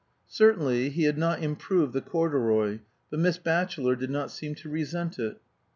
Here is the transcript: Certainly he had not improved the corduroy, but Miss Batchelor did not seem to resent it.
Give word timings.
Certainly 0.25 0.89
he 0.89 1.03
had 1.03 1.19
not 1.19 1.43
improved 1.43 1.93
the 1.93 2.01
corduroy, 2.01 2.79
but 3.11 3.19
Miss 3.19 3.37
Batchelor 3.37 3.95
did 3.95 4.09
not 4.09 4.31
seem 4.31 4.55
to 4.55 4.67
resent 4.67 5.19
it. 5.19 5.39